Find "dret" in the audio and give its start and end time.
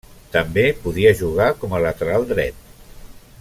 2.33-2.65